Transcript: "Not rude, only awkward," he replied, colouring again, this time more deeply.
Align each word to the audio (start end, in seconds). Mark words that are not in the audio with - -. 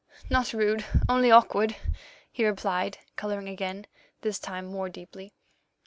"Not 0.31 0.51
rude, 0.51 0.83
only 1.07 1.29
awkward," 1.29 1.75
he 2.31 2.43
replied, 2.43 2.97
colouring 3.15 3.47
again, 3.47 3.85
this 4.21 4.39
time 4.39 4.65
more 4.65 4.89
deeply. 4.89 5.35